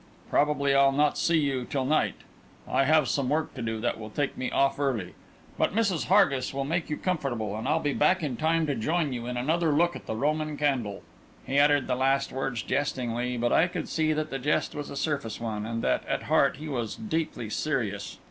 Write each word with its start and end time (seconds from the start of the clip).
Probably 0.31 0.73
I'll 0.73 0.91
not 0.91 1.15
see 1.15 1.37
you 1.37 1.63
till 1.63 1.85
night; 1.85 2.15
I 2.67 2.85
have 2.85 3.07
some 3.07 3.29
work 3.29 3.53
to 3.53 3.61
do 3.61 3.79
that 3.81 3.99
will 3.99 4.09
take 4.09 4.35
me 4.35 4.49
off 4.49 4.79
early. 4.79 5.13
But 5.59 5.75
Mrs. 5.75 6.07
Hargis 6.07 6.55
will 6.55 6.63
make 6.65 6.89
you 6.89 6.97
comfortable, 6.97 7.55
and 7.55 7.67
I'll 7.67 7.79
be 7.79 7.93
back 7.93 8.23
in 8.23 8.35
time 8.35 8.65
to 8.65 8.73
join 8.73 9.13
you 9.13 9.27
in 9.27 9.37
another 9.37 9.71
look 9.71 9.95
at 9.95 10.07
the 10.07 10.15
Roman 10.15 10.57
candle!" 10.57 11.03
He 11.45 11.59
uttered 11.59 11.85
the 11.85 11.93
last 11.95 12.31
words 12.31 12.63
jestingly, 12.63 13.37
but 13.37 13.53
I 13.53 13.67
could 13.67 13.87
see 13.87 14.11
that 14.11 14.31
the 14.31 14.39
jest 14.39 14.73
was 14.73 14.89
a 14.89 14.95
surface 14.95 15.39
one, 15.39 15.67
and 15.67 15.83
that, 15.83 16.03
at 16.07 16.23
heart, 16.23 16.57
he 16.57 16.67
was 16.67 16.95
deeply 16.95 17.51
serious. 17.51 18.17